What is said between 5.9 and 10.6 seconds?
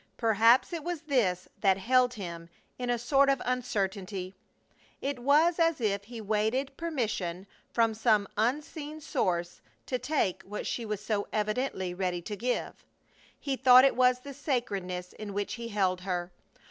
he waited permission from some unseen source to take